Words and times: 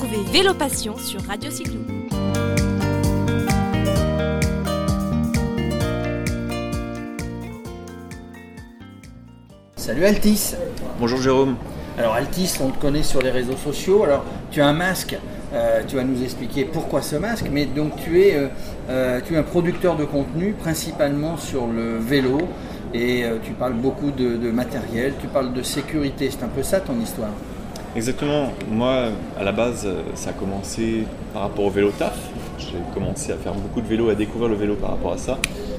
Retrouvez 0.00 0.30
Vélo 0.30 0.54
Passion 0.54 0.96
sur 0.96 1.20
Radio 1.22 1.50
Cyclo. 1.50 1.80
Salut 9.74 10.04
Altis. 10.04 10.54
Bonjour 11.00 11.20
Jérôme. 11.20 11.56
Alors 11.98 12.14
Altis, 12.14 12.58
on 12.60 12.70
te 12.70 12.78
connaît 12.78 13.02
sur 13.02 13.20
les 13.22 13.32
réseaux 13.32 13.56
sociaux. 13.56 14.04
Alors 14.04 14.24
tu 14.52 14.60
as 14.60 14.68
un 14.68 14.72
masque. 14.72 15.18
euh, 15.52 15.82
tu 15.88 15.96
vas 15.96 16.04
nous 16.04 16.22
expliquer 16.22 16.64
pourquoi 16.64 17.02
ce 17.02 17.16
masque, 17.16 17.46
mais 17.50 17.66
donc 17.66 17.96
tu 17.96 18.22
es, 18.22 18.36
euh, 18.36 18.46
euh, 18.90 19.20
tu 19.26 19.34
es 19.34 19.36
un 19.36 19.42
producteur 19.42 19.96
de 19.96 20.04
contenu 20.04 20.52
principalement 20.52 21.36
sur 21.36 21.66
le 21.66 21.98
vélo 21.98 22.38
et 22.94 23.24
euh, 23.24 23.38
tu 23.42 23.50
parles 23.50 23.72
beaucoup 23.74 24.12
de, 24.12 24.36
de 24.36 24.50
matériel, 24.52 25.14
tu 25.20 25.26
parles 25.26 25.52
de 25.52 25.62
sécurité, 25.64 26.30
c'est 26.30 26.44
un 26.44 26.48
peu 26.48 26.62
ça 26.62 26.78
ton 26.78 27.00
histoire. 27.00 27.30
Exactement. 27.96 28.52
Moi, 28.70 29.06
à 29.38 29.42
la 29.44 29.52
base, 29.52 29.84
euh, 29.86 30.02
ça 30.14 30.30
a 30.30 30.32
commencé 30.32 31.04
par 31.32 31.42
rapport 31.42 31.64
au 31.64 31.70
vélo 31.70 31.90
taf. 31.90 32.16
J'ai 32.58 32.74
commencé 32.94 33.32
à 33.32 33.36
faire 33.36 33.54
beaucoup 33.54 33.80
de 33.80 33.86
vélo, 33.86 34.10
à 34.10 34.14
découvrir 34.14 34.48
le 34.48 34.56
vélo 34.56 34.74
par 34.74 34.90
rapport 34.90 35.12
à 35.12 35.18
ça. 35.18 35.38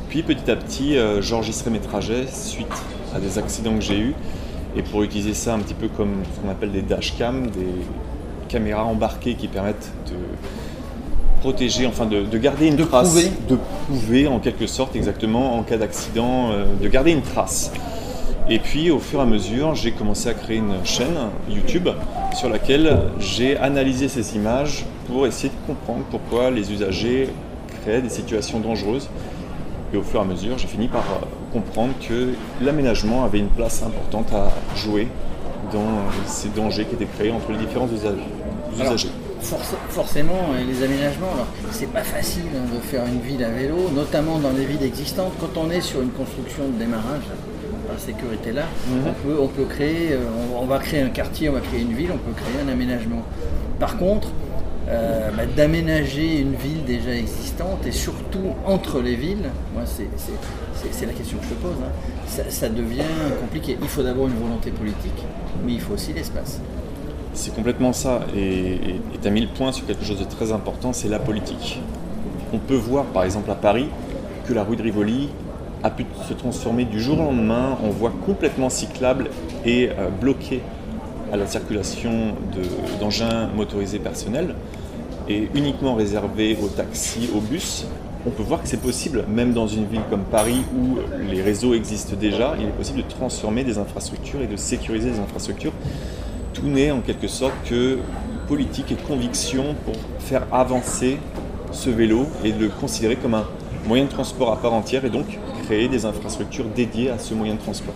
Puis 0.09 0.23
petit 0.23 0.49
à 0.49 0.55
petit, 0.55 0.97
euh, 0.97 1.21
j'enregistrais 1.21 1.69
mes 1.71 1.79
trajets 1.79 2.25
suite 2.31 2.67
à 3.15 3.19
des 3.19 3.37
accidents 3.37 3.75
que 3.75 3.81
j'ai 3.81 3.99
eus. 3.99 4.15
Et 4.75 4.81
pour 4.81 5.03
utiliser 5.03 5.33
ça 5.33 5.53
un 5.53 5.59
petit 5.59 5.73
peu 5.73 5.87
comme 5.87 6.23
ce 6.35 6.39
qu'on 6.41 6.49
appelle 6.49 6.71
des 6.71 6.81
dashcams, 6.81 7.47
des 7.47 7.67
caméras 8.47 8.85
embarquées 8.85 9.35
qui 9.35 9.47
permettent 9.47 9.91
de 10.07 10.15
protéger, 11.41 11.87
enfin 11.87 12.05
de, 12.05 12.21
de 12.21 12.37
garder 12.37 12.67
une 12.67 12.75
De 12.75 12.83
trace, 12.83 13.09
prouver. 13.09 13.31
de 13.49 13.57
prouver 13.87 14.27
en 14.27 14.39
quelque 14.39 14.67
sorte 14.67 14.95
exactement 14.95 15.57
en 15.57 15.63
cas 15.63 15.77
d'accident, 15.77 16.51
euh, 16.51 16.65
de 16.81 16.87
garder 16.87 17.11
une 17.11 17.21
trace. 17.21 17.71
Et 18.51 18.57
puis 18.57 18.89
au 18.89 18.97
fur 18.97 19.19
et 19.19 19.21
à 19.21 19.25
mesure, 19.27 19.75
j'ai 19.75 19.91
commencé 19.91 20.27
à 20.27 20.33
créer 20.33 20.57
une 20.57 20.83
chaîne 20.83 21.15
YouTube 21.47 21.87
sur 22.33 22.49
laquelle 22.49 22.99
j'ai 23.19 23.55
analysé 23.57 24.07
ces 24.07 24.35
images 24.35 24.85
pour 25.05 25.27
essayer 25.27 25.49
de 25.49 25.67
comprendre 25.67 26.03
pourquoi 26.09 26.49
les 26.49 26.71
usagers 26.71 27.29
créaient 27.81 28.01
des 28.01 28.09
situations 28.09 28.59
dangereuses. 28.59 29.07
Et 29.93 29.97
au 29.97 30.01
fur 30.01 30.19
et 30.19 30.23
à 30.23 30.25
mesure, 30.25 30.57
j'ai 30.57 30.67
fini 30.67 30.87
par 30.87 31.01
euh, 31.01 31.25
comprendre 31.53 31.93
que 32.07 32.29
l'aménagement 32.59 33.23
avait 33.23 33.39
une 33.39 33.49
place 33.49 33.83
importante 33.83 34.33
à 34.33 34.51
jouer 34.75 35.07
dans 35.71 36.09
ces 36.25 36.49
dangers 36.49 36.85
qui 36.85 36.95
étaient 36.95 37.05
créés 37.05 37.31
entre 37.31 37.51
les 37.51 37.57
différents 37.59 37.87
usagers. 37.87 38.17
Alors, 38.79 38.95
forcément, 39.89 40.33
euh, 40.53 40.63
les 40.67 40.83
aménagements, 40.83 41.33
alors 41.33 41.47
c'est 41.71 41.91
pas 41.91 42.03
facile 42.03 42.43
hein, 42.55 42.65
de 42.73 42.79
faire 42.81 43.05
une 43.05 43.19
ville 43.21 43.43
à 43.43 43.49
vélo, 43.49 43.77
notamment 43.95 44.39
dans 44.39 44.51
les 44.51 44.65
villes 44.65 44.83
existantes. 44.83 45.33
Quand 45.39 45.59
on 45.59 45.69
est 45.69 45.81
sur 45.81 46.01
une 46.01 46.11
construction 46.11 46.67
de 46.67 46.77
démarrage, 46.79 47.23
par 47.89 47.99
sécurité 47.99 48.51
là, 48.51 48.63
Mhm. 48.87 49.01
on, 49.07 49.13
peut, 49.27 49.37
on 49.41 49.47
peut 49.47 49.65
créer, 49.65 50.13
euh, 50.13 50.19
on, 50.55 50.63
on 50.63 50.65
va 50.65 50.79
créer 50.79 51.01
un 51.01 51.09
quartier, 51.09 51.49
on 51.49 51.53
va 51.53 51.59
créer 51.61 51.81
une 51.81 51.93
ville, 51.93 52.09
on 52.13 52.17
peut 52.17 52.33
créer 52.35 52.63
un 52.65 52.71
aménagement. 52.71 53.23
Par 53.79 53.97
contre, 53.97 54.29
euh, 54.89 55.29
bah, 55.35 55.43
d'aménager 55.55 56.39
une 56.39 56.55
ville 56.55 56.83
déjà 56.85 57.11
existante 57.15 57.85
et 57.85 57.91
surtout 57.91 58.53
entre 58.65 59.01
les 59.01 59.15
villes, 59.15 59.49
moi 59.73 59.83
c'est 59.85 61.05
la 61.05 61.13
question 61.13 61.37
que 61.37 61.43
je 61.43 61.49
te 61.49 61.53
pose, 61.55 61.75
hein, 61.83 61.91
ça, 62.27 62.43
ça 62.49 62.69
devient 62.69 63.01
compliqué. 63.41 63.77
Il 63.81 63.87
faut 63.87 64.01
d'abord 64.03 64.27
une 64.27 64.35
volonté 64.39 64.71
politique, 64.71 65.23
mais 65.65 65.73
il 65.73 65.81
faut 65.81 65.93
aussi 65.93 66.13
l'espace. 66.13 66.59
C'est 67.33 67.53
complètement 67.53 67.93
ça. 67.93 68.21
Et 68.35 68.79
tu 69.21 69.27
as 69.27 69.31
mis 69.31 69.41
le 69.41 69.47
point 69.47 69.71
sur 69.71 69.85
quelque 69.85 70.03
chose 70.03 70.19
de 70.19 70.23
très 70.25 70.51
important, 70.51 70.91
c'est 70.93 71.07
la 71.09 71.19
politique. 71.19 71.79
On 72.51 72.57
peut 72.57 72.75
voir 72.75 73.05
par 73.05 73.23
exemple 73.23 73.51
à 73.51 73.55
Paris 73.55 73.87
que 74.47 74.53
la 74.53 74.63
rue 74.63 74.75
de 74.75 74.81
Rivoli 74.81 75.29
a 75.83 75.89
pu 75.89 76.05
se 76.27 76.33
transformer 76.33 76.85
du 76.85 76.99
jour 76.99 77.19
au 77.19 77.23
lendemain 77.23 77.77
en 77.83 77.89
voie 77.89 78.11
complètement 78.25 78.69
cyclable 78.69 79.29
et 79.65 79.89
euh, 79.89 80.09
bloquée 80.09 80.61
à 81.31 81.37
la 81.37 81.47
circulation 81.47 82.11
de- 82.55 82.99
d'engins 82.99 83.47
motorisés 83.55 83.99
personnels 83.99 84.55
et 85.27 85.47
uniquement 85.55 85.95
réservée 85.95 86.57
aux 86.61 86.67
taxis, 86.67 87.29
aux 87.35 87.39
bus. 87.39 87.85
On 88.25 88.31
peut 88.31 88.43
voir 88.43 88.61
que 88.61 88.67
c'est 88.67 88.81
possible, 88.81 89.23
même 89.29 89.53
dans 89.53 89.67
une 89.67 89.85
ville 89.85 90.01
comme 90.09 90.23
Paris 90.23 90.61
où 90.75 90.97
les 91.31 91.41
réseaux 91.41 91.73
existent 91.73 92.15
déjà, 92.19 92.55
il 92.59 92.65
est 92.65 92.71
possible 92.71 92.97
de 92.97 93.07
transformer 93.07 93.63
des 93.63 93.77
infrastructures 93.77 94.41
et 94.41 94.47
de 94.47 94.57
sécuriser 94.57 95.11
des 95.11 95.19
infrastructures 95.19 95.71
tout 96.53 96.67
n'est 96.67 96.91
en 96.91 96.99
quelque 96.99 97.27
sorte 97.27 97.53
que 97.69 97.99
politique 98.47 98.91
et 98.91 98.95
conviction 98.95 99.75
pour 99.85 99.93
faire 100.19 100.45
avancer 100.51 101.17
ce 101.71 101.89
vélo 101.91 102.25
et 102.43 102.51
le 102.51 102.67
considérer 102.67 103.15
comme 103.15 103.35
un 103.35 103.45
moyen 103.87 104.05
de 104.05 104.09
transport 104.09 104.51
à 104.51 104.57
part 104.57 104.73
entière 104.73 105.05
et 105.05 105.09
donc 105.11 105.37
créer 105.69 105.87
des 105.87 106.03
infrastructures 106.03 106.65
dédiées 106.65 107.11
à 107.11 107.19
ce 107.19 107.35
moyen 107.35 107.53
de 107.53 107.59
transport. 107.59 107.93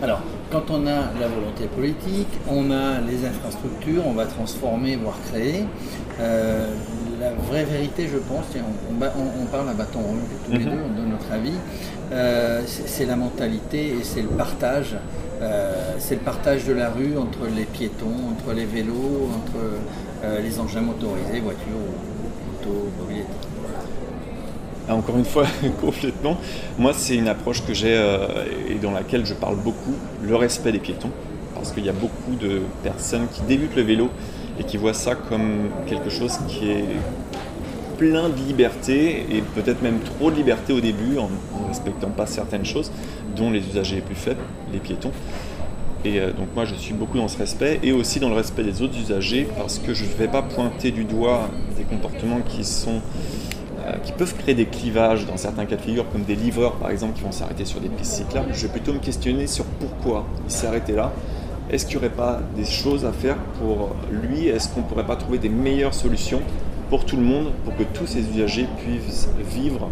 Alors, 0.00 0.20
quand 0.52 0.70
on 0.70 0.86
a 0.86 1.00
la 1.20 1.26
volonté 1.26 1.66
politique, 1.66 2.28
on 2.48 2.70
a 2.70 3.00
les 3.00 3.26
infrastructures, 3.26 4.04
on 4.06 4.12
va 4.12 4.24
transformer, 4.26 4.94
voire 4.94 5.18
créer. 5.28 5.64
Euh, 6.20 6.72
la 7.20 7.32
vraie 7.32 7.64
vérité, 7.64 8.06
je 8.06 8.18
pense, 8.18 8.46
et 8.54 8.60
on, 8.60 9.46
parle 9.46 9.68
à 9.68 9.72
bâton 9.72 9.98
rompu 9.98 10.20
tous 10.46 10.52
les 10.52 10.58
Mhm. 10.60 10.64
deux, 10.66 10.78
on 10.84 10.96
donne 10.96 11.10
notre 11.10 11.32
avis, 11.32 11.58
euh, 12.12 12.62
c'est 12.66 13.06
la 13.06 13.16
mentalité 13.16 13.88
et 13.98 14.04
c'est 14.04 14.22
le 14.22 14.28
partage. 14.28 14.94
Euh, 15.42 15.94
c'est 15.98 16.14
le 16.14 16.20
partage 16.20 16.66
de 16.66 16.72
la 16.72 16.88
rue 16.88 17.18
entre 17.18 17.48
les 17.52 17.64
piétons, 17.64 18.18
entre 18.32 18.54
les 18.54 18.64
vélos, 18.64 19.28
entre 19.34 19.60
les 20.44 20.58
engins 20.60 20.80
motorisés, 20.80 21.40
voitures, 21.40 21.88
motos, 22.46 22.88
mobilettes. 23.00 23.47
Ah, 24.88 24.94
Encore 24.94 25.18
une 25.18 25.24
fois, 25.24 25.44
complètement. 25.80 26.38
Moi, 26.78 26.92
c'est 26.94 27.14
une 27.14 27.28
approche 27.28 27.62
que 27.64 27.74
j'ai 27.74 27.94
euh, 27.94 28.44
et 28.70 28.76
dans 28.76 28.90
laquelle 28.90 29.26
je 29.26 29.34
parle 29.34 29.56
beaucoup, 29.56 29.94
le 30.22 30.34
respect 30.34 30.72
des 30.72 30.78
piétons. 30.78 31.10
Parce 31.54 31.72
qu'il 31.72 31.84
y 31.84 31.88
a 31.88 31.92
beaucoup 31.92 32.36
de 32.40 32.62
personnes 32.82 33.26
qui 33.32 33.42
débutent 33.42 33.76
le 33.76 33.82
vélo 33.82 34.08
et 34.58 34.64
qui 34.64 34.76
voient 34.76 34.94
ça 34.94 35.14
comme 35.14 35.68
quelque 35.86 36.08
chose 36.08 36.38
qui 36.48 36.70
est 36.70 36.84
plein 37.98 38.28
de 38.28 38.36
liberté 38.36 39.26
et 39.30 39.42
peut-être 39.42 39.82
même 39.82 39.98
trop 40.00 40.30
de 40.30 40.36
liberté 40.36 40.72
au 40.72 40.80
début 40.80 41.18
en 41.18 41.28
ne 41.28 41.68
respectant 41.68 42.10
pas 42.10 42.26
certaines 42.26 42.64
choses, 42.64 42.92
dont 43.36 43.50
les 43.50 43.58
usagers 43.58 43.96
les 43.96 44.02
plus 44.02 44.14
faibles, 44.14 44.40
les 44.72 44.78
piétons. 44.78 45.10
Et 46.04 46.20
euh, 46.20 46.32
donc 46.32 46.46
moi 46.54 46.64
je 46.64 46.76
suis 46.76 46.94
beaucoup 46.94 47.18
dans 47.18 47.26
ce 47.26 47.36
respect 47.36 47.80
et 47.82 47.90
aussi 47.90 48.20
dans 48.20 48.28
le 48.28 48.36
respect 48.36 48.62
des 48.62 48.82
autres 48.82 48.96
usagers 48.96 49.48
parce 49.58 49.80
que 49.80 49.94
je 49.94 50.04
ne 50.04 50.10
vais 50.10 50.28
pas 50.28 50.42
pointer 50.42 50.92
du 50.92 51.04
doigt 51.04 51.48
des 51.76 51.82
comportements 51.82 52.40
qui 52.40 52.64
sont 52.64 53.02
qui 54.04 54.12
peuvent 54.12 54.34
créer 54.36 54.54
des 54.54 54.66
clivages 54.66 55.26
dans 55.26 55.36
certains 55.36 55.64
cas 55.66 55.76
de 55.76 55.80
figure, 55.82 56.04
comme 56.12 56.22
des 56.22 56.34
livreurs 56.36 56.74
par 56.76 56.90
exemple 56.90 57.14
qui 57.16 57.22
vont 57.22 57.32
s'arrêter 57.32 57.64
sur 57.64 57.80
des 57.80 57.88
pistes 57.88 58.12
cyclables. 58.12 58.48
Je 58.52 58.62
vais 58.66 58.72
plutôt 58.72 58.92
me 58.92 58.98
questionner 58.98 59.46
sur 59.46 59.64
pourquoi 59.64 60.24
il 60.46 60.50
s'est 60.52 60.66
arrêté 60.66 60.92
là. 60.92 61.12
Est-ce 61.70 61.84
qu'il 61.86 61.98
n'y 61.98 62.06
aurait 62.06 62.14
pas 62.14 62.40
des 62.56 62.64
choses 62.64 63.04
à 63.04 63.12
faire 63.12 63.36
pour 63.60 63.90
lui? 64.10 64.46
Est-ce 64.48 64.68
qu'on 64.70 64.80
ne 64.80 64.86
pourrait 64.86 65.06
pas 65.06 65.16
trouver 65.16 65.38
des 65.38 65.50
meilleures 65.50 65.94
solutions 65.94 66.40
pour 66.88 67.04
tout 67.04 67.16
le 67.16 67.22
monde, 67.22 67.52
pour 67.64 67.76
que 67.76 67.82
tous 67.82 68.06
ces 68.06 68.20
usagers 68.20 68.66
puissent 68.82 69.28
vivre 69.52 69.88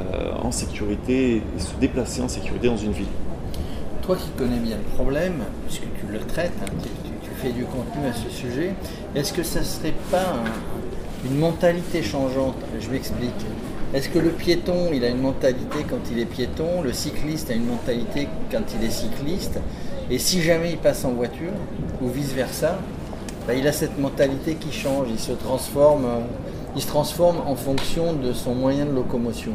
euh, 0.00 0.32
en 0.42 0.50
sécurité 0.50 1.36
et 1.36 1.60
se 1.60 1.74
déplacer 1.80 2.22
en 2.22 2.28
sécurité 2.28 2.66
dans 2.66 2.76
une 2.76 2.90
ville? 2.92 3.06
Toi 4.02 4.16
qui 4.16 4.30
connais 4.36 4.58
bien 4.58 4.76
le 4.76 4.96
problème, 4.96 5.34
puisque 5.66 5.82
tu 6.00 6.12
le 6.12 6.18
traites, 6.18 6.50
hein, 6.60 6.72
tu, 6.82 6.88
tu- 6.88 7.12
tu 7.22 7.30
fais 7.40 7.52
du 7.52 7.64
contenu 7.66 8.04
à 8.08 8.12
ce 8.12 8.28
sujet, 8.28 8.74
est-ce 9.14 9.32
que 9.32 9.44
ça 9.44 9.60
ne 9.60 9.64
serait 9.64 9.94
pas 10.10 10.18
un- 10.18 10.81
une 11.24 11.38
mentalité 11.38 12.02
changeante 12.02 12.56
Je 12.80 12.90
m'explique. 12.90 13.30
Est-ce 13.94 14.08
que 14.08 14.18
le 14.18 14.30
piéton, 14.30 14.90
il 14.92 15.04
a 15.04 15.08
une 15.08 15.20
mentalité 15.20 15.84
quand 15.88 16.10
il 16.10 16.18
est 16.18 16.24
piéton, 16.24 16.82
le 16.82 16.92
cycliste 16.92 17.50
a 17.50 17.54
une 17.54 17.66
mentalité 17.66 18.26
quand 18.50 18.62
il 18.74 18.86
est 18.86 18.90
cycliste, 18.90 19.60
et 20.10 20.18
si 20.18 20.40
jamais 20.40 20.70
il 20.70 20.78
passe 20.78 21.04
en 21.04 21.12
voiture, 21.12 21.52
ou 22.00 22.08
vice-versa, 22.08 22.78
bah, 23.46 23.54
il 23.54 23.66
a 23.68 23.72
cette 23.72 23.98
mentalité 23.98 24.54
qui 24.54 24.72
change, 24.72 25.08
il 25.10 25.18
se 25.18 25.32
transforme, 25.32 26.04
euh, 26.06 26.20
il 26.74 26.80
se 26.80 26.86
transforme 26.86 27.42
en 27.46 27.54
fonction 27.54 28.14
de 28.14 28.32
son 28.32 28.54
moyen 28.54 28.86
de 28.86 28.92
locomotion. 28.92 29.52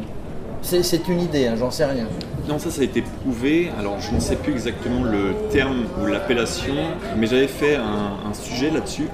C'est 0.62 1.08
une 1.08 1.20
idée, 1.20 1.46
hein, 1.46 1.54
j'en 1.56 1.70
sais 1.70 1.84
rien. 1.84 2.06
Non, 2.48 2.58
ça, 2.58 2.70
ça 2.70 2.80
a 2.80 2.84
été 2.84 3.02
prouvé. 3.02 3.70
Alors, 3.78 4.00
je 4.00 4.12
ne 4.12 4.20
sais 4.20 4.36
plus 4.36 4.52
exactement 4.52 5.04
le 5.04 5.34
terme 5.50 5.86
ou 6.00 6.06
l'appellation, 6.06 6.74
mais 7.16 7.26
j'avais 7.26 7.46
fait 7.46 7.76
un 7.76 8.34
sujet 8.34 8.70
là-dessus 8.70 9.08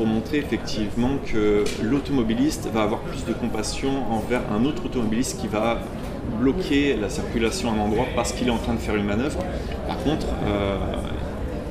pour 0.00 0.06
montrer 0.06 0.38
effectivement 0.38 1.18
que 1.30 1.62
l'automobiliste 1.82 2.70
va 2.72 2.84
avoir 2.84 3.00
plus 3.00 3.26
de 3.26 3.34
compassion 3.34 3.90
envers 4.10 4.40
un 4.50 4.64
autre 4.64 4.86
automobiliste 4.86 5.38
qui 5.38 5.46
va 5.46 5.76
bloquer 6.38 6.96
la 6.96 7.10
circulation 7.10 7.70
à 7.70 7.74
un 7.74 7.80
endroit 7.80 8.06
parce 8.16 8.32
qu'il 8.32 8.48
est 8.48 8.50
en 8.50 8.56
train 8.56 8.72
de 8.72 8.78
faire 8.78 8.96
une 8.96 9.04
manœuvre. 9.04 9.40
Par 9.86 9.98
contre, 9.98 10.26
euh, 10.46 10.78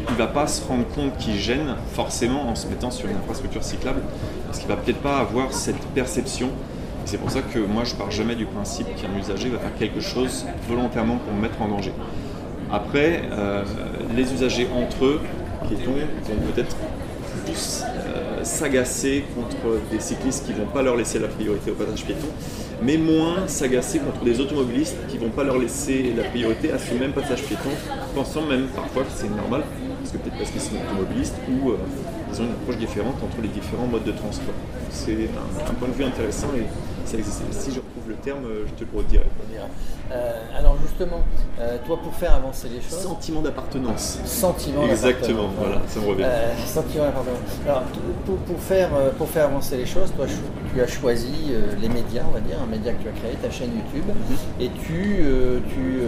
il 0.08 0.14
ne 0.14 0.18
va 0.20 0.28
pas 0.28 0.46
se 0.46 0.64
rendre 0.64 0.86
compte 0.90 1.18
qu'il 1.18 1.38
gêne 1.38 1.74
forcément 1.94 2.48
en 2.48 2.54
se 2.54 2.68
mettant 2.68 2.92
sur 2.92 3.10
une 3.10 3.18
infrastructure 3.18 3.64
cyclable 3.64 4.02
parce 4.46 4.60
qu'il 4.60 4.68
va 4.68 4.76
peut-être 4.76 5.02
pas 5.02 5.18
avoir 5.18 5.52
cette 5.52 5.84
perception. 5.96 6.50
C'est 7.06 7.18
pour 7.18 7.32
ça 7.32 7.42
que 7.42 7.58
moi 7.58 7.84
je 7.84 7.96
pars 7.96 8.12
jamais 8.12 8.36
du 8.36 8.46
principe 8.46 8.86
qu'un 8.96 9.20
usager 9.20 9.50
va 9.50 9.58
faire 9.58 9.76
quelque 9.80 10.02
chose 10.02 10.46
volontairement 10.68 11.18
pour 11.18 11.34
me 11.34 11.42
mettre 11.42 11.60
en 11.64 11.68
danger. 11.68 11.94
Après, 12.72 13.24
euh, 13.32 13.64
les 14.16 14.32
usagers 14.32 14.68
entre 14.72 15.06
eux, 15.06 15.20
piétons, 15.68 15.94
vont 15.94 16.52
peut-être 16.54 16.76
plus 17.46 17.84
euh, 17.84 18.19
s'agacer 18.44 19.24
contre 19.36 19.80
des 19.92 20.00
cyclistes 20.00 20.46
qui 20.46 20.54
ne 20.54 20.60
vont 20.60 20.72
pas 20.72 20.82
leur 20.82 20.96
laisser 20.96 21.20
la 21.20 21.28
priorité 21.28 21.72
au 21.72 21.76
passage 21.76 22.06
piéton. 22.06 22.28
mais 22.82 22.98
moins 22.98 23.48
s'agacer 23.48 24.00
contre 24.00 24.24
des 24.24 24.40
automobilistes 24.40 24.98
qui 25.10 25.18
vont 25.18 25.30
pas 25.30 25.44
leur 25.44 25.58
laisser 25.58 26.14
la 26.16 26.24
priorité 26.24 26.72
à 26.72 26.78
ce 26.78 26.94
même 26.94 27.12
passage 27.12 27.44
piéton, 27.44 27.70
pensant 28.16 28.46
même 28.46 28.68
parfois 28.68 29.04
que 29.04 29.12
c'est 29.14 29.30
normal, 29.30 29.64
parce 30.00 30.12
que 30.12 30.18
peut-être 30.18 30.38
parce 30.38 30.52
qu'ils 30.52 30.62
sont 30.62 30.76
automobilistes 30.76 31.36
ou 31.50 31.72
euh, 31.72 31.76
ils 32.32 32.42
ont 32.42 32.46
une 32.46 32.52
approche 32.52 32.78
différente 32.78 33.16
entre 33.24 33.42
les 33.42 33.48
différents 33.50 33.88
modes 33.88 34.04
de 34.04 34.12
transport. 34.12 34.54
C'est 34.92 35.14
un, 35.14 35.70
un 35.70 35.74
point 35.76 35.88
de 35.88 35.94
vue 35.94 36.04
intéressant 36.04 36.48
et 36.56 36.66
ça 37.06 37.18
existe. 37.18 37.42
Si 37.52 37.72
je 37.72 37.78
retrouve 37.78 38.08
le 38.10 38.16
terme, 38.16 38.46
euh, 38.46 38.66
je 38.68 38.74
te 38.84 38.90
le 38.92 38.98
redirai. 38.98 39.24
Euh, 40.12 40.32
alors 40.58 40.76
justement, 40.82 41.22
euh, 41.60 41.78
toi 41.86 41.98
pour 42.02 42.14
faire 42.16 42.34
avancer 42.36 42.68
les 42.70 42.82
choses, 42.82 43.00
Sentiment 43.04 43.42
d'appartenance. 43.42 44.20
sentiment 44.26 44.86
Exactement, 44.88 45.50
voilà, 45.60 45.82
ça 45.88 46.00
me 46.00 46.08
revient. 46.08 46.24
Euh, 46.26 46.52
sentiment 46.66 47.06
d'appartenance. 47.06 47.40
Alors 47.66 47.84
pour, 48.26 48.36
pour 48.38 48.60
faire, 48.60 48.90
pour 49.18 49.28
faire 49.30 49.46
avancer 49.46 49.78
les 49.78 49.86
choses, 49.86 50.12
toi 50.16 50.26
tu 50.74 50.82
as 50.82 50.88
choisi 50.88 51.52
les 51.82 51.90
médias, 51.90 52.24
on 52.28 52.32
va 52.34 52.40
dire, 52.42 52.58
un 52.62 52.68
média 52.68 52.92
que 52.94 53.02
tu 53.04 53.10
as 53.10 53.12
créé, 53.12 53.34
ta 53.42 53.50
chaîne 53.52 53.70
YouTube, 53.76 54.06
Mhm. 54.08 54.66
et 54.66 54.70
tu, 54.86 55.24
tu, 55.70 56.02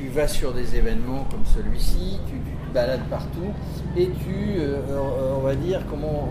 tu- 0.00 0.08
vas 0.08 0.28
sur 0.28 0.52
des 0.52 0.76
événements 0.76 1.26
comme 1.30 1.44
celui-ci, 1.44 2.18
tu, 2.26 2.34
te 2.34 2.74
balades 2.74 3.04
partout, 3.10 3.52
et 3.96 4.06
tu, 4.06 4.58
euh, 4.58 4.78
euh, 4.88 5.34
on 5.36 5.40
va 5.40 5.54
dire, 5.54 5.82
comment, 5.90 6.28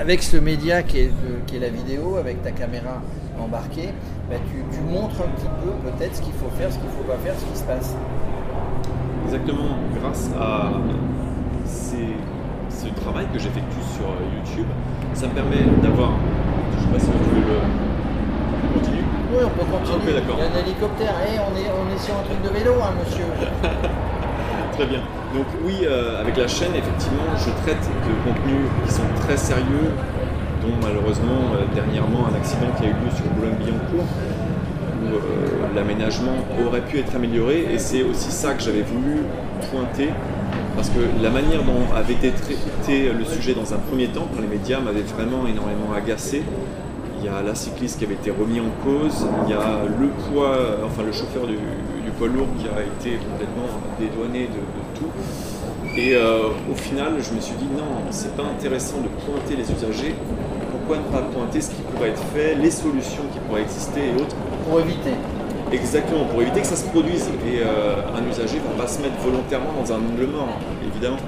avec 0.00 0.22
ce 0.22 0.36
média 0.36 0.82
qui 0.82 1.00
est, 1.00 1.08
euh, 1.08 1.38
qui 1.46 1.56
est 1.56 1.60
la 1.60 1.68
vidéo, 1.68 2.16
avec 2.16 2.42
ta 2.42 2.50
caméra 2.50 3.02
embarquée, 3.38 3.90
bah, 4.30 4.36
tu, 4.50 4.80
montres 4.80 5.20
un 5.20 5.28
petit 5.36 5.48
peu 5.62 5.90
peut-être 5.90 6.16
ce 6.16 6.22
qu'il 6.22 6.32
faut 6.34 6.50
faire, 6.58 6.72
ce 6.72 6.78
qu'il 6.78 6.86
ne 6.86 6.92
faut 6.92 7.04
pas 7.04 7.18
faire, 7.18 7.34
ce 7.38 7.44
qui 7.44 7.58
se 7.58 7.64
passe. 7.64 7.94
Exactement, 9.24 9.76
grâce 10.00 10.30
à 10.38 10.70
ce 11.64 12.88
travail 13.00 13.26
que 13.32 13.38
j'effectue 13.38 13.82
sur 13.96 14.06
euh, 14.06 14.36
YouTube, 14.36 14.66
ça 15.14 15.26
me 15.26 15.32
permet 15.32 15.64
d'avoir. 15.82 16.12
Je 16.76 16.84
sais 16.84 16.92
pas 16.92 16.98
si 17.00 17.06
tu 17.06 17.12
veux 17.12 17.40
le. 17.40 17.85
Oui, 19.32 19.42
on 19.44 19.50
peut 19.50 19.66
continuer. 19.70 20.22
Il 20.22 20.38
y 20.38 20.42
a 20.42 20.46
un 20.46 20.64
hélicoptère. 20.64 21.14
Eh, 21.26 21.38
on, 21.38 21.56
est, 21.56 21.70
on 21.70 21.94
est 21.94 21.98
sur 21.98 22.14
un 22.14 22.22
truc 22.22 22.40
de 22.42 22.48
vélo, 22.56 22.74
hein, 22.80 22.92
monsieur. 22.98 23.24
Très 24.72 24.86
bien. 24.86 25.00
Donc 25.34 25.46
oui, 25.64 25.84
euh, 25.84 26.20
avec 26.20 26.36
la 26.36 26.46
chaîne, 26.46 26.74
effectivement, 26.74 27.24
je 27.36 27.50
traite 27.62 27.80
de 27.80 28.12
contenus 28.30 28.66
qui 28.86 28.92
sont 28.92 29.08
très 29.22 29.36
sérieux, 29.36 29.90
dont 30.62 30.76
malheureusement 30.80 31.54
euh, 31.54 31.64
dernièrement 31.74 32.26
un 32.30 32.36
accident 32.36 32.68
qui 32.78 32.84
a 32.84 32.88
eu 32.88 32.92
lieu 32.92 33.10
sur 33.14 33.24
Boulogne-Billancourt, 33.34 34.06
où 35.02 35.14
euh, 35.14 35.74
l'aménagement 35.74 36.36
aurait 36.66 36.82
pu 36.82 36.98
être 36.98 37.16
amélioré, 37.16 37.66
et 37.72 37.78
c'est 37.78 38.02
aussi 38.02 38.30
ça 38.30 38.54
que 38.54 38.62
j'avais 38.62 38.82
voulu 38.82 39.22
pointer, 39.72 40.10
parce 40.76 40.90
que 40.90 41.00
la 41.22 41.30
manière 41.30 41.62
dont 41.64 41.94
avait 41.94 42.14
été 42.14 42.30
traité 42.30 43.10
le 43.12 43.24
sujet 43.24 43.54
dans 43.54 43.74
un 43.74 43.78
premier 43.78 44.08
temps 44.08 44.26
par 44.32 44.40
les 44.40 44.48
médias 44.48 44.78
m'avait 44.80 45.02
vraiment 45.02 45.46
énormément 45.48 45.92
agacé. 45.96 46.42
Il 47.26 47.32
y 47.32 47.34
a 47.34 47.42
la 47.42 47.56
cycliste 47.56 47.98
qui 47.98 48.04
avait 48.04 48.14
été 48.14 48.30
remis 48.30 48.60
en 48.60 48.70
cause, 48.84 49.26
il 49.46 49.50
y 49.50 49.52
a 49.52 49.82
le 49.82 50.06
poids, 50.30 50.78
enfin 50.86 51.02
le 51.02 51.10
chauffeur 51.10 51.44
du, 51.48 51.56
du 51.56 52.10
poids 52.16 52.28
lourd 52.28 52.46
qui 52.56 52.68
a 52.68 52.86
été 52.86 53.18
complètement 53.18 53.66
dédouané 53.98 54.46
de, 54.46 54.62
de 54.62 54.82
tout. 54.94 55.10
Et 55.96 56.14
euh, 56.14 56.50
au 56.70 56.76
final, 56.76 57.14
je 57.18 57.34
me 57.34 57.40
suis 57.40 57.56
dit 57.56 57.66
non, 57.76 58.06
c'est 58.10 58.36
pas 58.36 58.44
intéressant 58.44 58.98
de 58.98 59.08
pointer 59.26 59.56
les 59.56 59.66
usagers. 59.72 60.14
Pourquoi 60.70 60.98
ne 60.98 61.10
pas 61.10 61.26
pointer 61.34 61.60
ce 61.60 61.70
qui 61.70 61.82
pourrait 61.82 62.10
être 62.10 62.22
fait, 62.32 62.54
les 62.54 62.70
solutions 62.70 63.24
qui 63.32 63.40
pourraient 63.40 63.62
exister 63.62 64.02
et 64.06 64.22
autres? 64.22 64.36
Pour 64.70 64.78
éviter. 64.78 65.18
Exactement, 65.72 66.26
pour 66.26 66.40
éviter 66.42 66.60
que 66.60 66.68
ça 66.68 66.76
se 66.76 66.86
produise. 66.90 67.26
Et 67.44 67.58
euh, 67.58 68.06
un 68.16 68.22
usager 68.30 68.58
ne 68.58 68.76
va 68.76 68.84
pas 68.84 68.88
se 68.88 69.02
mettre 69.02 69.18
volontairement 69.18 69.72
dans 69.82 69.92
un 69.92 69.96
angle 69.96 70.30
mort, 70.30 70.60
évidemment. 70.94 71.18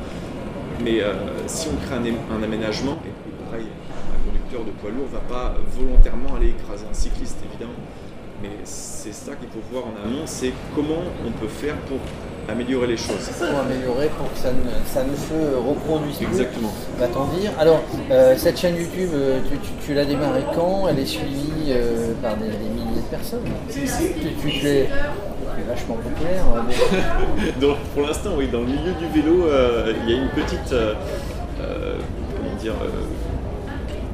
Mais 0.80 1.00
euh, 1.00 1.14
si 1.48 1.66
on 1.66 1.84
crée 1.84 1.96
un, 1.96 2.38
un 2.38 2.42
aménagement, 2.44 2.98
et 3.02 3.10
puis 3.24 3.32
pareil, 3.50 3.66
un 3.66 4.37
conducteur 4.48 4.64
de 4.64 4.70
poids 4.80 4.90
lourd 4.90 5.06
ne 5.08 5.14
va 5.14 5.20
pas 5.28 5.54
volontairement 5.76 6.36
aller 6.36 6.48
écraser 6.50 6.84
un 6.90 6.94
cycliste, 6.94 7.36
évidemment. 7.50 7.78
Mais 8.42 8.50
c'est 8.64 9.12
ça 9.12 9.32
qu'il 9.34 9.48
faut 9.48 9.60
voir 9.72 9.84
en 9.86 10.06
amont, 10.06 10.22
c'est 10.24 10.52
comment 10.74 11.02
on 11.26 11.30
peut 11.32 11.48
faire 11.48 11.74
pour 11.88 11.98
améliorer 12.48 12.86
les 12.86 12.96
choses. 12.96 13.28
Pour 13.36 13.58
améliorer, 13.58 14.08
pour 14.16 14.32
que 14.32 14.38
ça 14.38 14.50
ne, 14.52 14.70
ça 14.86 15.02
ne 15.04 15.14
se 15.16 15.56
reproduise 15.56 16.16
plus. 16.18 16.26
Exactement. 16.26 16.72
Va-t-on 16.98 17.24
dire. 17.38 17.50
Alors, 17.58 17.82
euh, 18.10 18.34
cette 18.36 18.58
chaîne 18.58 18.76
YouTube, 18.76 19.10
euh, 19.12 19.40
tu, 19.50 19.58
tu- 19.58 19.86
tu 19.86 19.94
l'as 19.94 20.04
démarrée 20.04 20.44
quand? 20.54 20.86
Elle 20.88 21.00
est 21.00 21.06
suivie 21.06 21.64
euh, 21.70 22.12
par 22.22 22.36
des, 22.36 22.46
des 22.46 22.70
milliers 22.72 23.02
de 23.02 23.10
personnes. 23.10 23.40
Tu, 23.68 23.80
tu 23.80 24.66
es 24.66 24.88
vachement 25.68 25.96
populaire. 25.96 26.44
mais- 26.68 27.52
Donc, 27.60 27.76
pour 27.94 28.06
l'instant, 28.06 28.30
oui, 28.38 28.46
dans 28.48 28.60
le 28.60 28.66
milieu 28.66 28.92
du 28.92 29.08
vélo, 29.20 29.46
euh, 29.46 29.92
il 30.06 30.10
y 30.10 30.16
a 30.16 30.22
une 30.22 30.28
petite. 30.30 30.72
euh, 30.72 30.94
euh, 31.60 31.98
comment 32.36 32.54
dire 32.54 32.74
euh, 32.80 32.88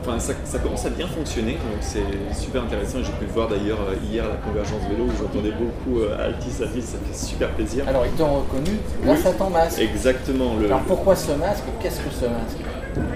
Enfin, 0.06 0.18
ça, 0.18 0.34
ça 0.44 0.58
commence 0.58 0.84
à 0.84 0.90
bien 0.90 1.06
fonctionner, 1.06 1.52
donc 1.52 1.78
c'est 1.80 2.02
super 2.38 2.62
intéressant. 2.64 2.98
Et 2.98 3.04
J'ai 3.04 3.12
pu 3.12 3.24
le 3.24 3.32
voir 3.32 3.48
d'ailleurs 3.48 3.78
euh, 3.88 3.94
hier 4.10 4.24
à 4.24 4.28
la 4.28 4.34
convergence 4.34 4.82
vélo 4.90 5.04
où 5.04 5.10
j'entendais 5.18 5.52
beaucoup 5.52 6.00
euh, 6.00 6.22
Altis, 6.26 6.62
Altis, 6.62 6.82
ça 6.82 6.98
fait 7.10 7.16
super 7.26 7.48
plaisir. 7.52 7.84
Alors, 7.88 8.04
ils 8.04 8.12
t'ont 8.12 8.40
reconnu 8.40 8.76
grâce 9.02 9.20
Oui. 9.22 9.28
à 9.28 9.32
ton 9.32 9.48
masque. 9.48 9.80
Exactement. 9.80 10.56
Le, 10.60 10.66
Alors, 10.66 10.80
pourquoi 10.82 11.16
ce 11.16 11.32
masque 11.32 11.64
Qu'est-ce 11.80 12.00
que 12.00 12.10
ce 12.10 12.26
masque? 12.26 12.58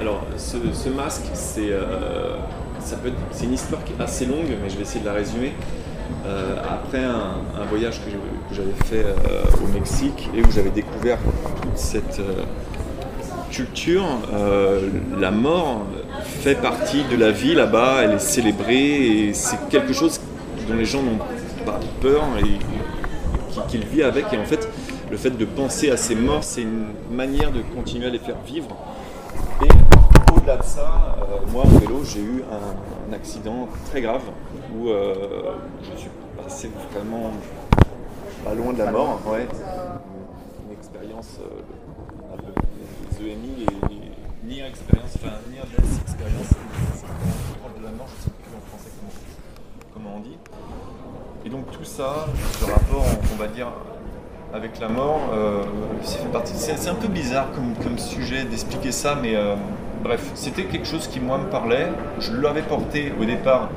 Alors, 0.00 0.24
ce, 0.38 0.56
ce 0.72 0.88
masque, 0.88 1.26
c'est 1.34 1.70
euh, 1.70 2.36
c'est 3.32 3.44
une 3.44 3.52
histoire 3.52 3.84
qui 3.84 3.92
est 3.92 4.02
assez 4.02 4.24
longue, 4.24 4.46
mais 4.62 4.70
je 4.70 4.76
vais 4.76 4.82
essayer 4.82 5.00
de 5.00 5.06
la 5.06 5.12
résumer. 5.12 5.52
Euh, 6.26 6.56
après 6.66 7.04
un, 7.04 7.36
un 7.60 7.64
voyage 7.68 8.00
que 8.02 8.10
j'avais 8.50 8.72
fait 8.86 9.04
au 9.62 9.66
Mexique 9.74 10.30
et 10.34 10.40
où 10.40 10.50
j'avais 10.50 10.70
découvert 10.70 11.18
toute 11.60 11.76
cette 11.76 12.18
culture, 13.50 14.04
euh, 14.32 14.88
la 15.18 15.30
mort 15.30 15.82
fait 16.24 16.54
partie 16.60 17.04
de 17.10 17.16
la 17.16 17.30
vie 17.30 17.54
là-bas, 17.54 18.02
elle 18.02 18.12
est 18.12 18.18
célébrée 18.18 19.28
et 19.28 19.34
c'est 19.34 19.68
quelque 19.68 19.92
chose 19.92 20.20
dont 20.68 20.74
les 20.74 20.84
gens 20.84 21.02
n'ont 21.02 21.18
pas 21.64 21.80
peur 22.00 22.22
et 22.38 22.42
qui- 23.52 23.60
qu'ils 23.68 23.84
vivent 23.86 24.04
avec. 24.06 24.32
Et 24.32 24.38
en 24.38 24.44
fait, 24.44 24.68
le 25.10 25.16
fait 25.16 25.30
de 25.30 25.44
penser 25.44 25.90
à 25.90 25.96
ces 25.96 26.14
morts, 26.14 26.44
c'est 26.44 26.62
une 26.62 26.86
manière 27.10 27.50
de 27.50 27.60
continuer 27.74 28.06
à 28.06 28.10
les 28.10 28.18
faire 28.18 28.36
vivre. 28.46 28.68
Et 29.62 29.68
au-delà 30.36 30.56
de 30.58 30.62
ça, 30.64 31.16
euh, 31.20 31.50
moi 31.52 31.64
en 31.64 31.78
vélo, 31.78 32.02
j'ai 32.04 32.20
eu 32.20 32.42
un, 32.50 33.12
accident 33.14 33.66
très 33.90 34.02
grave 34.02 34.20
où 34.76 34.90
euh, 34.90 35.14
je 35.82 35.98
suis 35.98 36.10
passé 36.36 36.70
vraiment 36.92 37.30
pas 38.44 38.52
loin 38.54 38.74
de 38.74 38.78
la 38.78 38.90
mort. 38.90 39.18
Une 39.34 40.72
expérience 40.72 41.38
euh, 41.40 42.34
un 42.34 42.36
peu 42.36 42.52
les 42.54 43.07
Expérience, 44.68 45.16
enfin 45.18 47.08
proche 47.60 47.78
de 47.78 47.84
la 47.84 47.90
je 47.90 48.22
sais 48.22 48.30
plus 48.30 48.54
en 48.56 48.60
français 48.68 48.90
comment, 49.92 50.10
on 50.16 50.20
dit. 50.20 50.36
Et 51.44 51.50
donc 51.50 51.68
tout 51.72 51.82
ça, 51.82 52.26
ce 52.60 52.64
rapport, 52.64 53.04
on 53.32 53.36
va 53.36 53.48
dire, 53.48 53.72
avec 54.54 54.78
la 54.78 54.88
mort, 54.88 55.30
euh. 55.34 55.64
C'est 56.04 56.88
un 56.88 56.94
peu 56.94 57.08
bizarre 57.08 57.48
comme, 57.52 57.98
sujet 57.98 58.44
d'expliquer 58.44 58.92
ça, 58.92 59.16
mais 59.20 59.34
euh, 59.34 59.56
bref, 60.04 60.30
c'était 60.34 60.64
quelque 60.64 60.86
chose 60.86 61.08
qui 61.08 61.18
moi 61.18 61.38
me 61.38 61.50
parlait. 61.50 61.88
Je 62.20 62.32
l'avais 62.32 62.62
porté 62.62 63.12
au 63.20 63.24
départ 63.24 63.70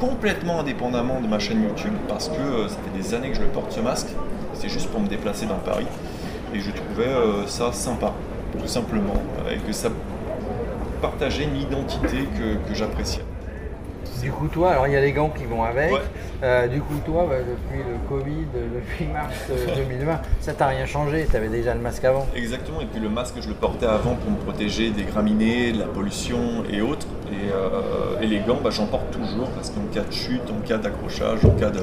complètement 0.00 0.60
indépendamment 0.60 1.20
de 1.20 1.28
ma 1.28 1.38
chaîne 1.38 1.62
YouTube 1.62 1.94
parce 2.08 2.28
que 2.28 2.40
euh, 2.40 2.68
ça 2.68 2.76
fait 2.76 2.98
des 2.98 3.14
années 3.14 3.30
que 3.30 3.36
je 3.36 3.42
le 3.42 3.48
porte 3.48 3.70
ce 3.70 3.80
masque. 3.80 4.08
C'est 4.54 4.68
juste 4.68 4.90
pour 4.90 5.00
me 5.00 5.06
déplacer 5.06 5.46
dans 5.46 5.58
Paris 5.58 5.86
et 6.52 6.58
je 6.60 6.70
trouvais 6.72 7.46
ça 7.46 7.72
sympa, 7.72 8.12
tout 8.58 8.66
simplement, 8.66 9.22
et 9.50 9.58
que 9.58 9.72
ça 9.72 9.90
partageait 11.00 11.44
une 11.44 11.56
identité 11.56 12.18
que, 12.36 12.68
que 12.68 12.74
j'appréciais. 12.74 13.24
Du 14.22 14.30
coup, 14.30 14.48
toi, 14.48 14.72
alors 14.72 14.86
il 14.86 14.92
y 14.92 14.96
a 14.96 15.00
les 15.00 15.12
gants 15.12 15.30
qui 15.30 15.44
vont 15.44 15.62
avec. 15.64 15.92
Ouais. 15.92 16.00
Euh, 16.42 16.68
du 16.68 16.80
coup, 16.80 16.94
toi, 17.06 17.26
bah, 17.28 17.36
depuis 17.38 17.78
le 17.78 17.96
Covid, 18.08 18.46
euh, 18.54 18.68
depuis 18.74 19.06
mars 19.06 19.34
euh, 19.50 19.76
2020, 19.88 20.20
ça 20.40 20.52
t'a 20.52 20.66
rien 20.66 20.84
changé. 20.84 21.26
Tu 21.30 21.36
avais 21.36 21.48
déjà 21.48 21.74
le 21.74 21.80
masque 21.80 22.04
avant. 22.04 22.26
Exactement, 22.36 22.80
et 22.82 22.86
puis 22.86 23.00
le 23.00 23.08
masque 23.08 23.36
je 23.40 23.48
le 23.48 23.54
portais 23.54 23.86
avant 23.86 24.14
pour 24.14 24.30
me 24.30 24.36
protéger 24.36 24.90
des 24.90 25.04
graminées, 25.04 25.72
de 25.72 25.78
la 25.78 25.86
pollution 25.86 26.64
et 26.70 26.82
autres. 26.82 27.06
Et, 27.32 27.50
euh, 27.52 28.20
et 28.20 28.26
les 28.26 28.40
gants, 28.40 28.58
bah, 28.62 28.70
j'en 28.70 28.86
porte 28.86 29.10
toujours 29.10 29.48
parce 29.50 29.70
qu'en 29.70 29.84
cas 29.92 30.02
de 30.02 30.12
chute, 30.12 30.42
en 30.50 30.66
cas 30.66 30.76
d'accrochage, 30.76 31.44
en 31.44 31.50
cas 31.50 31.70
de. 31.70 31.80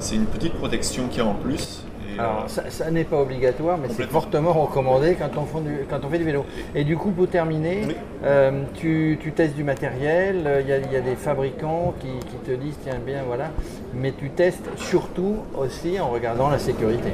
C'est 0.00 0.14
une 0.14 0.26
petite 0.26 0.54
protection 0.54 1.08
qu'il 1.08 1.18
y 1.18 1.26
a 1.26 1.26
en 1.26 1.34
plus. 1.34 1.82
Et, 2.18 2.20
Alors, 2.20 2.44
euh, 2.44 2.48
ça, 2.48 2.62
ça 2.68 2.90
n'est 2.90 3.04
pas 3.04 3.20
obligatoire, 3.20 3.78
mais 3.78 3.88
c'est 3.88 4.08
fortement 4.10 4.52
recommandé 4.52 5.16
quand 5.18 5.30
on, 5.40 5.44
fait 5.46 5.60
du, 5.64 5.86
quand 5.88 5.98
on 6.04 6.08
fait 6.10 6.18
du 6.18 6.24
vélo. 6.24 6.44
Et 6.74 6.82
du 6.84 6.96
coup, 6.96 7.10
pour 7.12 7.28
terminer, 7.28 7.82
Oui. 7.86 7.94
euh, 8.24 8.62
tu, 8.74 9.18
tu 9.22 9.32
testes 9.32 9.54
du 9.54 9.62
matériel, 9.64 10.42
euh, 10.46 10.60
il 10.60 10.68
y, 10.68 10.72
a- 10.72 10.78
il 10.78 10.92
y 10.92 10.96
a 10.96 11.00
des 11.00 11.14
fabricants 11.16 11.94
qui, 12.00 12.08
qui 12.28 12.36
te 12.38 12.50
disent, 12.50 12.76
tiens 12.82 12.98
bien, 13.04 13.22
voilà, 13.26 13.50
mais 13.94 14.12
tu 14.12 14.30
testes 14.30 14.68
surtout 14.76 15.36
aussi 15.56 16.00
en 16.00 16.08
regardant 16.08 16.48
la 16.48 16.58
sécurité. 16.58 17.12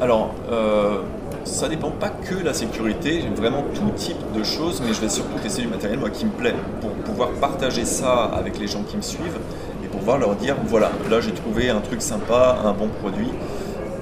Alors, 0.00 0.30
euh, 0.50 1.02
ça 1.44 1.68
dépend 1.68 1.90
pas 1.90 2.08
que 2.08 2.42
la 2.42 2.54
sécurité, 2.54 3.20
j'ai 3.20 3.28
vraiment 3.28 3.62
tout 3.74 3.90
type 3.94 4.16
de 4.34 4.42
choses, 4.42 4.82
mais 4.84 4.92
je 4.94 5.00
vais 5.00 5.08
surtout 5.08 5.38
tester 5.40 5.62
du 5.62 5.68
matériel 5.68 5.98
moi 5.98 6.10
qui 6.10 6.24
me 6.24 6.30
plaît 6.30 6.54
pour 6.80 6.90
pouvoir 6.90 7.28
partager 7.32 7.84
ça 7.84 8.24
avec 8.24 8.58
les 8.58 8.66
gens 8.66 8.82
qui 8.82 8.96
me 8.96 9.02
suivent 9.02 9.38
et 9.84 9.86
pouvoir 9.86 10.18
leur 10.18 10.34
dire 10.34 10.56
voilà, 10.66 10.90
là 11.10 11.20
j'ai 11.20 11.32
trouvé 11.32 11.70
un 11.70 11.80
truc 11.80 12.00
sympa, 12.02 12.58
un 12.64 12.72
bon 12.72 12.88
produit. 13.00 13.28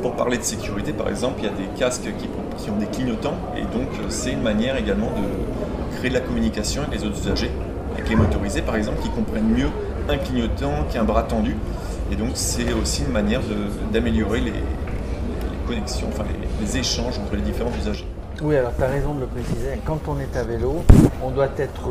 Pour 0.03 0.17
parler 0.17 0.37
de 0.37 0.43
sécurité, 0.43 0.93
par 0.93 1.09
exemple, 1.09 1.37
il 1.39 1.45
y 1.45 1.49
a 1.49 1.53
des 1.53 1.79
casques 1.79 2.11
qui, 2.19 2.69
ont 2.69 2.77
des 2.77 2.87
clignotants 2.87 3.37
et 3.57 3.63
donc 3.63 3.89
euh, 4.01 4.07
c'est 4.09 4.33
une 4.33 4.43
manière 4.43 4.77
également 4.77 5.13
de 5.13 5.97
créer 5.97 6.11
de 6.11 6.15
la 6.15 6.21
communication 6.21 6.83
avec 6.83 7.01
les 7.01 7.07
autres 7.07 7.21
usagers, 7.21 7.53
avec 7.95 8.09
les 8.09 8.17
motorisés 8.17 8.63
par 8.63 8.75
exemple, 8.75 9.01
qui 9.01 9.11
comprennent 9.11 9.49
mieux 9.49 9.69
un 10.09 10.19
clignotant 10.19 10.85
qui 10.91 10.99
a 10.99 11.03
un 11.03 11.05
bras 11.05 11.23
tendu. 11.23 11.57
Et 12.11 12.17
donc 12.17 12.31
c'est 12.35 12.73
aussi 12.73 13.03
une 13.03 13.13
manière 13.13 13.43
d'améliorer 13.93 14.41
les, 14.41 14.53
connexions, 15.69 16.09
enfin 16.09 16.25
les 16.61 16.77
échanges 16.77 17.19
entre 17.21 17.37
les 17.37 17.43
différents 17.43 17.73
usagers. 17.79 18.07
Oui, 18.41 18.57
alors 18.57 18.73
tu 18.75 18.83
as 18.83 18.89
raison 18.89 19.15
de 19.15 19.21
le 19.21 19.27
préciser. 19.27 19.79
Quand 19.85 20.01
on 20.09 20.19
est 20.19 20.37
à 20.37 20.43
vélo, 20.43 20.83
on 21.23 21.31
doit 21.31 21.51
être, 21.59 21.91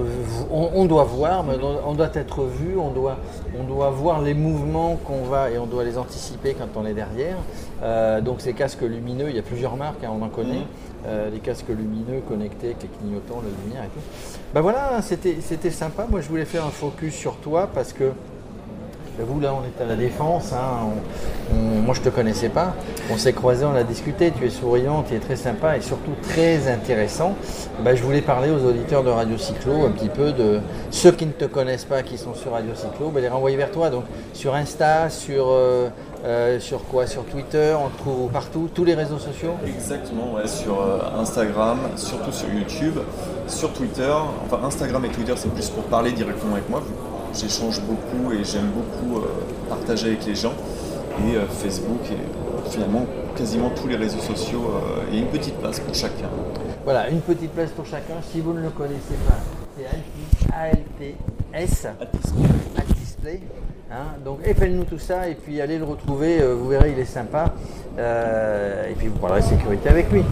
on, 0.50 0.86
doit 0.86 1.04
voir, 1.04 1.44
mais 1.44 1.54
on 1.86 1.94
doit 1.94 2.10
être 2.14 2.44
vu, 2.44 2.78
on 2.78 2.92
doit, 2.92 3.18
on 3.60 3.64
doit 3.64 3.90
voir 3.92 4.22
les 4.22 4.34
mouvements 4.34 4.98
qu'on 5.06 5.24
va 5.24 5.52
et 5.52 5.58
on 5.58 5.66
doit 5.66 5.84
les 5.84 5.98
anticiper 5.98 6.56
quand 6.56 6.80
on 6.80 6.86
est 6.86 6.94
derrière. 6.94 7.38
Euh, 7.84 8.22
donc 8.22 8.42
ces 8.42 8.54
casques 8.54 8.82
lumineux, 8.82 9.30
il 9.30 9.36
y 9.36 9.40
a 9.40 9.44
plusieurs 9.44 9.78
marques, 9.78 10.04
hein, 10.04 10.12
on 10.14 10.24
en 10.24 10.30
connaît. 10.30 10.60
Mhm. 10.60 10.66
Euh, 11.08 11.30
les 11.32 11.40
casques 11.40 11.70
lumineux 11.70 12.22
connectés 12.28 12.68
avec 12.68 12.84
les 12.84 12.90
clignotants, 12.90 13.42
la 13.42 13.64
lumière 13.64 13.86
et 13.86 13.88
tout. 13.88 14.38
Ben 14.54 14.62
voilà, 14.62 15.02
c'était 15.02 15.72
sympa. 15.72 16.06
Moi, 16.10 16.22
je 16.22 16.28
voulais 16.28 16.46
faire 16.46 16.66
un 16.66 16.70
focus 16.70 17.16
sur 17.16 17.38
toi 17.38 17.70
parce 17.74 17.94
que 17.94 18.12
vous, 19.20 19.40
là, 19.40 19.54
on 19.54 19.64
est 19.64 19.84
à 19.84 19.88
la 19.88 19.96
défense. 19.96 20.54
Hein. 20.54 20.88
moi, 21.54 21.94
je 21.94 22.02
te 22.02 22.10
connaissais 22.10 22.50
pas. 22.50 22.74
On 23.12 23.18
s'est 23.18 23.34
croisés, 23.34 23.66
on 23.66 23.76
a 23.76 23.84
discuté. 23.84 24.32
Tu 24.32 24.46
es 24.46 24.50
souriant, 24.50 25.04
tu 25.04 25.16
es 25.16 25.20
très 25.20 25.36
sympa 25.36 25.78
et 25.78 25.82
surtout 25.82 26.12
très 26.22 26.68
intéressant. 26.70 27.36
Bah, 27.84 27.96
je 27.96 28.04
voulais 28.04 28.22
parler 28.22 28.50
aux 28.50 28.66
auditeurs 28.66 29.04
de 29.04 29.10
Radio 29.10 29.38
Cyclo 29.38 29.86
un 29.86 29.92
petit 29.92 30.10
peu 30.10 30.32
de 30.32 30.60
ceux 30.90 31.12
qui 31.12 31.26
ne 31.26 31.32
te 31.32 31.46
connaissent 31.46 31.86
pas, 31.86 32.04
qui 32.04 32.18
sont 32.18 32.34
sur 32.34 32.54
Radio 32.54 32.72
Cyclo, 32.74 33.10
bah, 33.10 33.22
les 33.22 33.30
renvoyer 33.30 33.58
vers 33.58 33.72
toi. 33.72 33.90
Donc, 33.90 34.04
sur 34.34 34.56
Insta, 34.56 35.10
sur. 35.10 35.48
Euh, 35.50 35.90
euh, 36.24 36.60
sur 36.60 36.84
quoi? 36.86 37.08
Sur 37.08 37.26
Twitter, 37.26 37.76
on 37.84 37.90
te 37.90 37.98
trouve 37.98 38.32
partout, 38.32 38.70
tous 38.74 38.86
les 38.86 38.94
réseaux 38.94 39.18
sociaux? 39.18 39.54
Exactement, 39.66 40.36
sur 40.46 40.80
euh, 40.80 41.00
Instagram, 41.20 41.80
surtout 41.96 42.32
sur 42.32 42.48
YouTube, 42.48 43.00
sur 43.48 43.74
Twitter. 43.74 44.14
Enfin, 44.46 44.64
Instagram 44.64 45.04
et 45.06 45.10
Twitter, 45.10 45.34
c'est 45.36 45.52
plus 45.52 45.70
pour 45.70 45.84
parler 45.86 46.12
directement 46.12 46.54
avec 46.54 46.70
moi 46.70 46.84
j'échange 47.34 47.82
beaucoup 47.82 48.32
et 48.34 48.44
j'aime 48.44 48.70
beaucoup 48.72 49.20
euh, 49.20 49.28
partager 49.70 50.08
avec 50.08 50.26
les 50.26 50.36
gens. 50.36 50.54
Et 51.28 51.36
euh, 51.36 51.46
Facebook 51.48 52.00
et 52.10 52.70
finalement 52.70 53.06
quasiment 53.36 53.70
tous 53.70 53.88
les 53.88 53.96
réseaux 53.96 54.20
sociaux, 54.20 54.64
euh, 54.74 55.04
il 55.10 55.16
y 55.16 55.20
a 55.20 55.22
une 55.22 55.30
petite 55.30 55.56
place 55.56 55.80
pour 55.80 55.94
chacun. 55.94 56.30
Voilà, 56.84 57.10
une 57.10 57.22
petite 57.22 57.52
place 57.52 57.72
pour 57.72 57.86
chacun. 57.86 58.16
Si 58.32 58.42
vous 58.42 58.54
ne 58.54 58.62
le 58.62 58.70
connaissez 58.70 59.16
pas, 59.28 59.38
c'est 59.78 60.54
ALTS, 60.54 61.88
Altisplay. 62.78 63.42
Hein 63.92 64.16
donc 64.24 64.40
épelle-nous 64.46 64.86
tout 64.86 65.00
ça 65.00 65.28
et 65.28 65.36
puis 65.36 65.60
allez 65.60 65.78
le 65.78 65.84
retrouver, 65.84 66.42
vous 66.42 66.70
verrez 66.70 66.94
il 66.94 67.00
est 67.00 67.04
sympa. 67.06 67.54
et 67.98 68.94
puis 68.98 69.08
vous 69.08 69.20
parlerez 69.20 69.42
sécurité 69.42 69.90
avec 69.90 70.10
lui. 70.12 70.24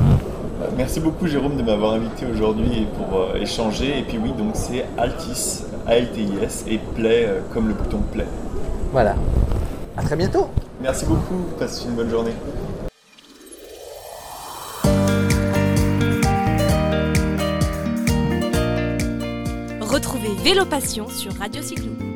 Merci 0.78 1.02
beaucoup 1.02 1.28
Jérôme 1.28 1.58
de 1.58 1.64
m'avoir 1.64 1.94
invité 1.94 2.26
aujourd'hui 2.26 2.88
pour 2.98 3.36
échanger. 3.36 4.00
Et 4.00 4.04
puis 4.04 4.18
oui, 4.18 4.32
donc 4.32 4.52
c'est 4.54 4.86
Altis, 4.98 5.64
A-L-T-I-S 5.90 6.66
et 6.68 6.78
Play 6.96 7.26
euh, 7.28 7.40
comme 7.52 7.68
le 7.68 7.74
bouton 7.74 8.02
Play. 8.12 8.28
Voilà. 8.92 9.16
À 9.98 10.04
très 10.04 10.16
bientôt. 10.16 10.50
Merci 10.82 11.06
beaucoup. 11.06 11.46
Passe 11.58 11.84
une 11.84 11.96
bonne 11.96 12.10
journée. 12.10 12.34
Retrouvez 19.82 20.36
Vélo 20.44 20.66
Passion 20.66 21.10
sur 21.10 21.34
Radio 21.34 21.64
Cyclo. 21.64 22.09